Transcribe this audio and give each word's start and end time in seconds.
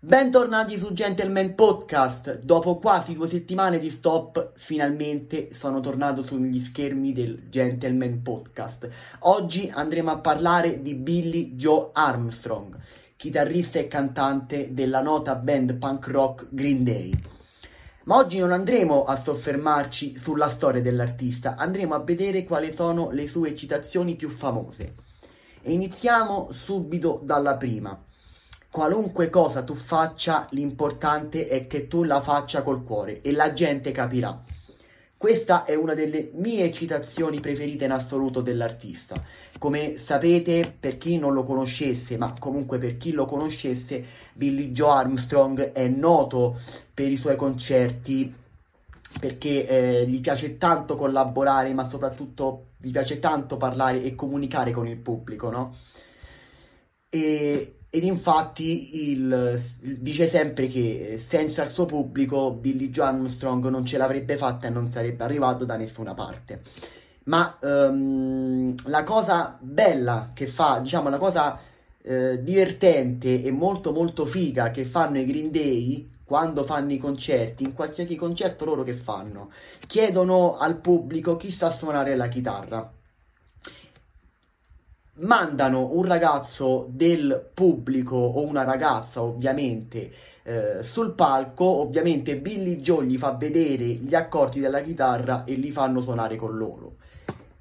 Bentornati 0.00 0.76
su 0.76 0.92
Gentleman 0.92 1.56
Podcast. 1.56 2.38
Dopo 2.42 2.76
quasi 2.76 3.14
due 3.14 3.26
settimane 3.26 3.80
di 3.80 3.90
stop, 3.90 4.52
finalmente 4.54 5.52
sono 5.52 5.80
tornato 5.80 6.22
sugli 6.22 6.60
schermi 6.60 7.12
del 7.12 7.48
Gentleman 7.48 8.22
Podcast. 8.22 8.88
Oggi 9.22 9.68
andremo 9.74 10.12
a 10.12 10.18
parlare 10.20 10.82
di 10.82 10.94
Billy 10.94 11.56
Joe 11.56 11.88
Armstrong, 11.94 12.78
chitarrista 13.16 13.80
e 13.80 13.88
cantante 13.88 14.72
della 14.72 15.02
nota 15.02 15.34
band 15.34 15.74
punk 15.78 16.06
rock 16.06 16.46
Green 16.48 16.84
Day. 16.84 17.12
Ma 18.04 18.18
oggi 18.18 18.38
non 18.38 18.52
andremo 18.52 19.02
a 19.02 19.20
soffermarci 19.20 20.16
sulla 20.16 20.48
storia 20.48 20.80
dell'artista, 20.80 21.56
andremo 21.56 21.96
a 21.96 22.04
vedere 22.04 22.44
quali 22.44 22.72
sono 22.72 23.10
le 23.10 23.26
sue 23.26 23.56
citazioni 23.56 24.14
più 24.14 24.28
famose. 24.28 24.94
E 25.60 25.72
iniziamo 25.72 26.52
subito 26.52 27.20
dalla 27.24 27.56
prima 27.56 28.00
qualunque 28.70 29.30
cosa 29.30 29.62
tu 29.62 29.74
faccia, 29.74 30.46
l'importante 30.50 31.48
è 31.48 31.66
che 31.66 31.88
tu 31.88 32.04
la 32.04 32.20
faccia 32.20 32.62
col 32.62 32.82
cuore 32.82 33.20
e 33.22 33.32
la 33.32 33.52
gente 33.52 33.90
capirà. 33.90 34.42
Questa 35.18 35.64
è 35.64 35.74
una 35.74 35.94
delle 35.94 36.30
mie 36.34 36.72
citazioni 36.72 37.40
preferite 37.40 37.86
in 37.86 37.90
assoluto 37.90 38.40
dell'artista. 38.40 39.20
Come 39.58 39.96
sapete, 39.96 40.72
per 40.78 40.96
chi 40.96 41.18
non 41.18 41.32
lo 41.32 41.42
conoscesse, 41.42 42.16
ma 42.16 42.36
comunque 42.38 42.78
per 42.78 42.96
chi 42.98 43.10
lo 43.10 43.24
conoscesse, 43.24 44.04
Billy 44.34 44.70
Joe 44.70 44.90
Armstrong 44.90 45.72
è 45.72 45.88
noto 45.88 46.56
per 46.94 47.10
i 47.10 47.16
suoi 47.16 47.34
concerti 47.34 48.32
perché 49.18 49.66
eh, 49.66 50.06
gli 50.06 50.20
piace 50.20 50.56
tanto 50.56 50.94
collaborare, 50.94 51.72
ma 51.74 51.88
soprattutto 51.88 52.66
gli 52.76 52.92
piace 52.92 53.18
tanto 53.18 53.56
parlare 53.56 54.02
e 54.04 54.14
comunicare 54.14 54.70
con 54.70 54.86
il 54.86 54.98
pubblico, 54.98 55.50
no? 55.50 55.74
E 57.08 57.77
ed 57.90 58.04
infatti 58.04 59.12
il, 59.12 59.62
dice 59.80 60.28
sempre 60.28 60.66
che 60.68 61.18
senza 61.22 61.62
il 61.64 61.70
suo 61.70 61.86
pubblico 61.86 62.52
Billy 62.52 62.90
Joe 62.90 63.06
Armstrong 63.06 63.66
non 63.68 63.84
ce 63.84 63.96
l'avrebbe 63.96 64.36
fatta 64.36 64.66
e 64.66 64.70
non 64.70 64.90
sarebbe 64.90 65.24
arrivato 65.24 65.64
da 65.64 65.76
nessuna 65.76 66.12
parte. 66.14 66.60
Ma 67.24 67.56
um, 67.60 68.74
la 68.86 69.02
cosa 69.04 69.56
bella 69.60 70.30
che 70.34 70.46
fa, 70.46 70.80
diciamo 70.80 71.08
la 71.08 71.18
cosa 71.18 71.58
eh, 72.02 72.42
divertente 72.42 73.42
e 73.42 73.50
molto 73.50 73.92
molto 73.92 74.26
figa 74.26 74.70
che 74.70 74.84
fanno 74.84 75.18
i 75.18 75.26
Green 75.26 75.50
Day 75.50 76.10
quando 76.24 76.64
fanno 76.64 76.92
i 76.92 76.98
concerti, 76.98 77.64
in 77.64 77.72
qualsiasi 77.72 78.14
concerto 78.16 78.66
loro 78.66 78.82
che 78.82 78.92
fanno, 78.92 79.50
chiedono 79.86 80.58
al 80.58 80.76
pubblico 80.78 81.36
chi 81.36 81.50
sa 81.50 81.70
suonare 81.70 82.16
la 82.16 82.28
chitarra 82.28 82.92
mandano 85.20 85.90
un 85.92 86.04
ragazzo 86.04 86.86
del 86.90 87.50
pubblico 87.52 88.16
o 88.16 88.46
una 88.46 88.64
ragazza 88.64 89.22
ovviamente 89.22 90.10
eh, 90.48 90.82
sul 90.82 91.12
palco 91.12 91.64
ovviamente 91.64 92.38
Billy 92.38 92.80
Joe 92.80 93.04
gli 93.04 93.18
fa 93.18 93.32
vedere 93.32 93.84
gli 93.84 94.14
accordi 94.14 94.60
della 94.60 94.80
chitarra 94.80 95.44
e 95.44 95.52
li 95.52 95.70
fanno 95.70 96.00
suonare 96.00 96.36
con 96.36 96.56
loro. 96.56 96.94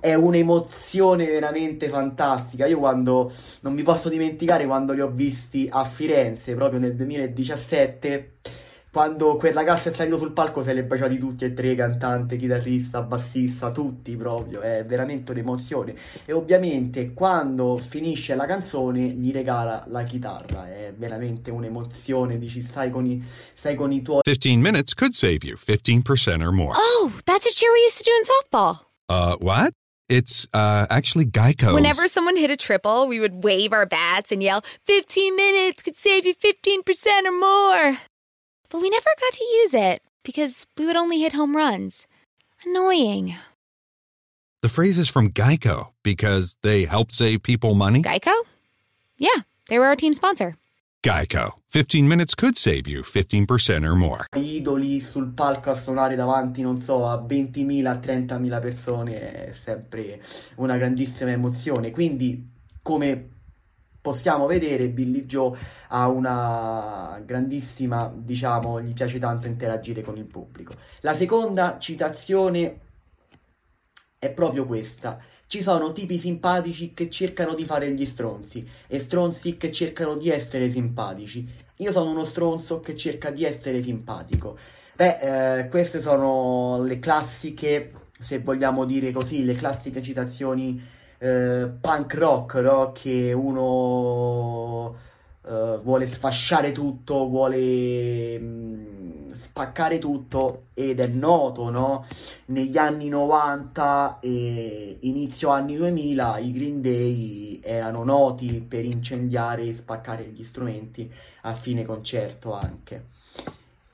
È 0.00 0.14
un'emozione 0.14 1.26
veramente 1.26 1.90
fantastica. 1.90 2.64
Io 2.64 2.78
quando 2.78 3.30
non 3.60 3.74
mi 3.74 3.82
posso 3.82 4.08
dimenticare 4.08 4.64
quando 4.64 4.94
li 4.94 5.02
ho 5.02 5.10
visti 5.10 5.68
a 5.70 5.84
Firenze 5.84 6.54
proprio 6.54 6.80
nel 6.80 6.94
2017 6.94 8.32
quando 8.92 9.36
quel 9.36 9.54
ragazzo 9.54 9.88
è 9.88 9.94
salito 9.94 10.18
sul 10.18 10.32
palco 10.32 10.64
se 10.64 10.72
è 10.72 10.82
baciati 10.82 11.16
tutti 11.16 11.44
e 11.44 11.54
tre, 11.54 11.74
cantante, 11.74 12.36
chitarrista, 12.36 13.02
bassista, 13.02 13.70
tutti 13.70 14.16
proprio, 14.16 14.60
è 14.60 14.84
veramente 14.84 15.30
un'emozione. 15.30 15.94
E 16.24 16.32
ovviamente 16.32 17.12
quando 17.12 17.76
finisce 17.76 18.34
la 18.34 18.46
canzone 18.46 19.00
gli 19.00 19.30
regala 19.30 19.84
la 19.86 20.02
chitarra, 20.02 20.68
è 20.68 20.92
veramente 20.96 21.50
un'emozione, 21.50 22.38
dici 22.38 22.62
stai 22.62 22.90
con 22.90 23.06
i, 23.06 23.22
stai 23.54 23.76
con 23.76 23.92
i 23.92 24.02
tuoi... 24.02 24.22
15 24.24 24.56
minutes 24.56 24.94
could 24.94 25.12
save 25.12 25.44
you 25.44 25.56
15% 25.56 26.42
or 26.42 26.52
more. 26.52 26.74
Oh, 26.76 27.12
that's 27.24 27.46
a 27.46 27.50
cheer 27.50 27.70
we 27.72 27.84
used 27.86 27.98
to 27.98 28.04
do 28.04 28.16
in 28.16 28.24
softball. 28.24 28.86
Uh, 29.08 29.36
what? 29.38 29.72
It's 30.08 30.48
uh, 30.52 30.86
actually 30.90 31.26
Geico. 31.26 31.72
Whenever 31.72 32.08
someone 32.08 32.36
hit 32.36 32.50
a 32.50 32.56
triple, 32.56 33.06
we 33.06 33.20
would 33.20 33.44
wave 33.44 33.72
our 33.72 33.86
bats 33.86 34.32
and 34.32 34.42
yell, 34.42 34.64
15 34.82 35.36
minutes 35.36 35.84
could 35.84 35.94
save 35.94 36.26
you 36.26 36.34
15% 36.34 36.82
or 37.26 37.30
more. 37.30 37.98
But 38.70 38.80
we 38.80 38.88
never 38.88 39.10
got 39.20 39.32
to 39.32 39.44
use 39.44 39.74
it 39.74 40.00
because 40.22 40.66
we 40.78 40.86
would 40.86 40.96
only 40.96 41.20
hit 41.20 41.32
home 41.32 41.56
runs. 41.56 42.06
Annoying. 42.64 43.34
The 44.62 44.68
phrase 44.68 44.98
is 44.98 45.10
from 45.10 45.30
Geico 45.30 45.92
because 46.04 46.56
they 46.62 46.84
help 46.84 47.10
save 47.10 47.42
people 47.42 47.74
money. 47.74 48.02
Geico? 48.02 48.32
Yeah, 49.16 49.42
they 49.68 49.78
were 49.78 49.86
our 49.86 49.96
team 49.96 50.12
sponsor. 50.12 50.54
Geico. 51.02 51.52
15 51.68 52.06
minutes 52.06 52.34
could 52.34 52.56
save 52.56 52.86
you 52.86 53.02
15% 53.02 53.84
or 53.84 53.96
more. 53.96 54.26
Idoli 54.36 55.00
sul 55.00 55.32
palco 55.32 55.70
a 55.70 55.74
suonare 55.74 56.14
davanti, 56.14 56.60
non 56.60 56.76
so, 56.76 57.08
a 57.08 57.16
20.000, 57.16 57.86
a 57.86 57.94
30.000 57.94 58.60
persone 58.60 59.46
è 59.48 59.52
sempre 59.52 60.22
una 60.56 60.76
grandissima 60.76 61.30
emozione. 61.32 61.90
Quindi, 61.90 62.46
come 62.82 63.39
possiamo 64.00 64.46
vedere 64.46 64.88
Billy 64.88 65.26
Joe 65.26 65.56
ha 65.88 66.08
una 66.08 67.20
grandissima, 67.24 68.12
diciamo, 68.14 68.80
gli 68.80 68.92
piace 68.92 69.18
tanto 69.18 69.46
interagire 69.46 70.02
con 70.02 70.16
il 70.16 70.26
pubblico. 70.26 70.72
La 71.00 71.14
seconda 71.14 71.78
citazione 71.78 72.80
è 74.18 74.30
proprio 74.30 74.66
questa. 74.66 75.18
Ci 75.46 75.62
sono 75.62 75.92
tipi 75.92 76.18
simpatici 76.18 76.94
che 76.94 77.10
cercano 77.10 77.54
di 77.54 77.64
fare 77.64 77.90
gli 77.90 78.06
stronzi 78.06 78.66
e 78.86 79.00
stronzi 79.00 79.56
che 79.56 79.72
cercano 79.72 80.16
di 80.16 80.30
essere 80.30 80.70
simpatici. 80.70 81.48
Io 81.78 81.92
sono 81.92 82.10
uno 82.10 82.24
stronzo 82.24 82.80
che 82.80 82.94
cerca 82.96 83.30
di 83.30 83.44
essere 83.44 83.82
simpatico. 83.82 84.56
Beh, 84.94 85.60
eh, 85.60 85.68
queste 85.68 86.00
sono 86.00 86.82
le 86.84 86.98
classiche, 86.98 87.92
se 88.18 88.38
vogliamo 88.40 88.84
dire 88.84 89.10
così, 89.10 89.44
le 89.44 89.54
classiche 89.54 90.02
citazioni 90.02 90.98
eh, 91.20 91.70
punk 91.80 92.14
rock, 92.14 92.54
no? 92.54 92.92
Che 92.92 93.32
uno 93.32 94.96
eh, 95.46 95.78
vuole 95.82 96.06
sfasciare 96.06 96.72
tutto, 96.72 97.28
vuole 97.28 98.38
mh, 98.38 98.44
mm, 98.44 99.28
spaccare 99.32 99.98
tutto 99.98 100.64
ed 100.74 100.98
è 101.00 101.06
noto, 101.06 101.68
no? 101.70 102.06
Negli 102.46 102.78
anni 102.78 103.08
90 103.08 104.18
e 104.20 104.96
inizio 105.00 105.50
anni 105.50 105.76
2000 105.76 106.38
i 106.38 106.52
Green 106.52 106.80
Day 106.80 107.60
erano 107.62 108.02
noti 108.04 108.64
per 108.66 108.84
incendiare 108.86 109.64
e 109.64 109.74
spaccare 109.74 110.24
gli 110.24 110.42
strumenti 110.42 111.10
a 111.42 111.52
fine 111.54 111.84
concerto 111.84 112.54
anche. 112.54 113.08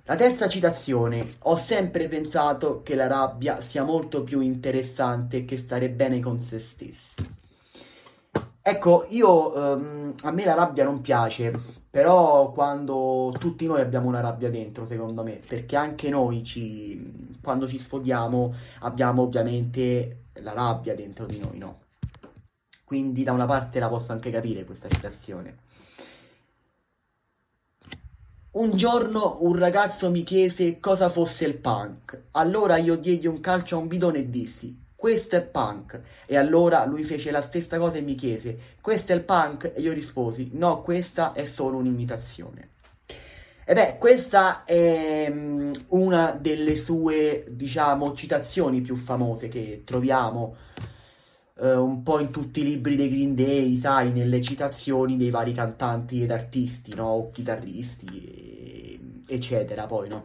La 0.09 0.15
terza 0.15 0.49
citazione. 0.49 1.35
Ho 1.41 1.57
sempre 1.57 2.07
pensato 2.07 2.83
che 2.85 2.95
la 2.95 3.09
rabbia 3.09 3.61
sia 3.61 3.83
molto 3.83 4.23
più 4.23 4.39
interessante 4.39 5.45
che 5.45 5.59
stare 5.59 5.91
bene 5.91 6.21
con 6.21 6.41
se 6.41 6.61
stessi. 6.61 7.29
Ecco, 8.63 9.07
io 9.09 9.57
um, 9.57 10.15
a 10.23 10.31
me 10.31 10.45
la 10.45 10.55
rabbia 10.55 10.85
non 10.85 11.01
piace, 11.01 11.53
però 11.91 12.53
quando 12.53 13.35
tutti 13.37 13.67
noi 13.67 13.81
abbiamo 13.81 14.07
una 14.07 14.21
rabbia 14.21 14.49
dentro, 14.49 14.87
secondo 14.87 15.25
me, 15.25 15.41
perché 15.45 15.75
anche 15.75 16.09
noi 16.09 16.45
ci, 16.45 17.39
quando 17.43 17.67
ci 17.67 17.81
sfoghiamo 17.81 18.55
abbiamo 18.83 19.23
ovviamente 19.23 20.27
la 20.35 20.53
rabbia 20.53 20.95
dentro 20.95 21.27
di 21.27 21.41
noi, 21.41 21.59
no? 21.59 21.81
Quindi 22.85 23.25
da 23.25 23.33
una 23.33 23.47
parte 23.47 23.81
la 23.81 23.89
posso 23.89 24.13
anche 24.13 24.31
capire 24.31 24.65
questa 24.65 24.89
citazione. 24.89 25.65
Un 28.57 28.75
giorno 28.75 29.37
un 29.41 29.55
ragazzo 29.55 30.11
mi 30.11 30.23
chiese 30.23 30.81
cosa 30.81 31.11
fosse 31.11 31.45
il 31.45 31.59
punk. 31.59 32.19
Allora 32.31 32.79
io 32.79 32.97
diedi 32.97 33.27
un 33.27 33.39
calcio 33.39 33.77
a 33.77 33.81
un 33.81 33.87
bidone 33.87 34.21
e 34.21 34.31
dissi: 34.31 34.75
Questo 34.97 35.37
è 35.37 35.43
punk. 35.43 36.01
E 36.25 36.39
allora 36.39 36.87
lui 36.87 37.05
fece 37.05 37.31
la 37.31 37.43
stessa 37.43 37.77
cosa 37.77 37.99
e 37.99 38.01
mi 38.01 38.15
chiese: 38.15 38.59
Questo 38.81 39.13
è 39.13 39.15
il 39.15 39.25
punk? 39.25 39.73
E 39.75 39.83
io 39.83 39.93
risposi: 39.93 40.53
No, 40.55 40.81
questa 40.81 41.35
è 41.35 41.45
solo 41.45 41.77
un'imitazione. 41.77 42.71
E 43.67 43.75
beh, 43.75 43.99
questa 43.99 44.65
è 44.65 45.27
um, 45.29 45.73
una 45.89 46.33
delle 46.33 46.79
sue, 46.79 47.45
diciamo, 47.51 48.15
citazioni 48.15 48.81
più 48.81 48.97
famose 48.97 49.49
che 49.49 49.83
troviamo 49.85 50.57
eh, 51.61 51.75
un 51.75 52.03
po' 52.03 52.21
in 52.21 52.31
tutti 52.31 52.61
i 52.61 52.65
libri 52.65 52.97
dei 52.97 53.09
Green 53.09 53.35
Day, 53.35 53.77
sai, 53.77 54.13
nelle 54.13 54.41
citazioni 54.43 55.17
dei 55.17 55.31
vari 55.31 55.53
cantanti 55.53 56.23
ed 56.23 56.31
artisti, 56.31 56.95
no? 56.95 57.07
O 57.07 57.31
chitarristi, 57.31 58.07
e- 58.25 59.01
eccetera, 59.27 59.87
poi, 59.87 60.09
no? 60.09 60.25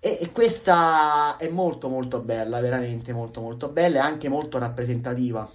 E, 0.00 0.18
e 0.20 0.32
questa 0.32 1.36
è 1.36 1.48
molto 1.48 1.88
molto 1.88 2.20
bella, 2.20 2.60
veramente 2.60 3.12
molto 3.12 3.40
molto 3.40 3.68
bella 3.68 3.96
e 3.96 4.00
anche 4.00 4.28
molto 4.28 4.58
rappresentativa. 4.58 5.48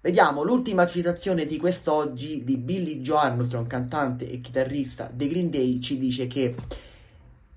Vediamo 0.00 0.42
l'ultima 0.42 0.86
citazione 0.86 1.44
di 1.44 1.58
quest'oggi 1.58 2.44
di 2.44 2.56
Billy 2.56 3.00
Joe 3.00 3.18
Armstrong, 3.18 3.66
cantante 3.66 4.30
e 4.30 4.40
chitarrista 4.40 5.10
dei 5.12 5.28
Green 5.28 5.50
Day, 5.50 5.80
ci 5.80 5.98
dice 5.98 6.26
che 6.26 6.54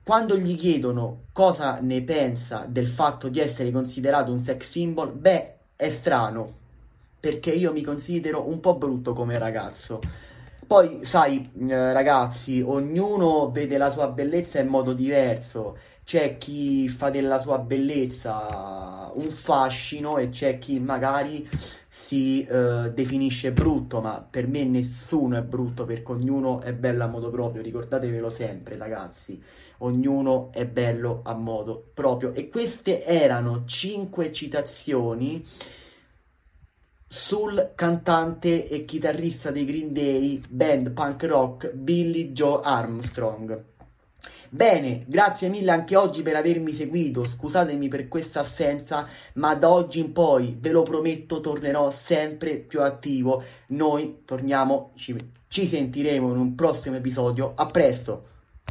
quando 0.04 0.38
gli 0.38 0.56
chiedono 0.56 1.26
cosa 1.32 1.80
ne 1.80 2.02
pensa 2.02 2.66
del 2.68 2.88
fatto 2.88 3.30
di 3.30 3.40
essere 3.40 3.72
considerato 3.72 4.32
un 4.32 4.40
sex 4.40 4.70
symbol, 4.70 5.12
beh, 5.12 5.56
è 5.76 5.90
strano, 5.90 6.54
perché 7.20 7.52
io 7.52 7.72
mi 7.72 7.84
considero 7.84 8.48
un 8.48 8.60
po' 8.60 8.76
brutto 8.76 9.14
come 9.14 9.38
ragazzo. 9.38 10.00
Poi, 10.66 11.00
sai, 11.06 11.52
eh, 11.68 11.94
ragazzi, 11.94 12.62
ognuno 12.62 13.52
vede 13.52 13.78
la 13.78 13.92
sua 13.92 14.08
bellezza 14.08 14.60
in 14.60 14.68
modo 14.68 14.94
diverso. 14.94 15.78
C'è 16.04 16.38
chi 16.38 16.88
fa 16.90 17.10
della 17.10 17.40
sua 17.42 17.60
bellezza 17.60 19.12
un 19.14 19.30
fascino 19.30 20.18
e 20.18 20.30
c'è 20.30 20.58
chi 20.58 20.80
magari 20.80 21.48
si 21.88 22.44
eh, 22.44 22.92
definisce 22.94 23.52
brutto, 23.52 24.02
ma 24.02 24.26
per 24.28 24.48
me 24.48 24.64
nessuno 24.64 25.38
è 25.38 25.42
brutto 25.42 25.86
perché 25.86 26.12
ognuno 26.12 26.62
è 26.62 26.74
bello 26.74 27.04
a 27.04 27.08
modo 27.08 27.30
proprio. 27.30 27.62
Ricordatevelo 27.62 28.30
sempre, 28.30 28.78
ragazzi. 28.78 29.42
Ognuno 29.80 30.52
è 30.52 30.66
bello 30.66 31.22
a 31.24 31.34
modo 31.34 31.92
proprio. 31.94 32.34
E 32.34 32.50
queste 32.50 33.04
erano 33.04 33.66
cinque 33.66 34.32
citazioni 34.32 35.46
sul 37.08 37.74
cantante 37.76 38.70
e 38.70 38.86
chitarrista 38.86 39.52
dei 39.52 39.66
Green 39.66 39.92
Day, 39.92 40.42
band 40.48 40.92
punk 40.92 41.24
rock 41.24 41.74
Billy 41.74 42.32
Joe 42.32 42.62
Armstrong. 42.64 43.71
Bene, 44.54 45.06
grazie 45.08 45.48
mille 45.48 45.72
anche 45.72 45.96
oggi 45.96 46.24
per 46.24 46.36
avermi 46.36 46.74
seguito, 46.74 47.24
scusatemi 47.24 47.88
per 47.88 48.10
questa 48.10 48.42
assenza, 48.42 49.08
ma 49.36 49.56
da 49.56 49.70
oggi 49.70 50.02
in 50.02 50.12
poi, 50.12 50.58
ve 50.60 50.72
lo 50.72 50.84
prometto, 50.84 51.40
tornerò 51.40 51.90
sempre 51.90 52.58
più 52.58 52.82
attivo. 52.82 53.42
Noi 53.68 54.24
torniamo, 54.26 54.92
ci, 54.96 55.16
ci 55.48 55.66
sentiremo 55.66 56.32
in 56.32 56.38
un 56.38 56.56
prossimo 56.56 56.98
episodio, 56.98 57.54
a 57.56 57.66
presto! 57.68 58.31